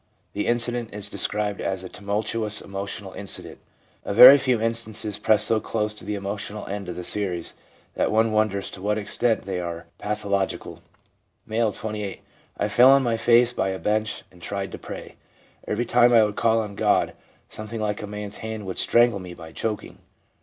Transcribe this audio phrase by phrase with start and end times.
[0.33, 3.59] The incident is described as a 1 tumultuous emotional incident.'
[4.03, 7.53] A very few instances press so close to the emotional end of the series
[7.93, 10.81] that one wonders to what extent they are pathological.
[11.47, 12.21] M., 28.'
[12.57, 15.17] I fell on my face by a bench and tried to pray.
[15.67, 17.13] Every time I would call on God
[17.47, 19.99] something like a man's hand would strangle me by choking.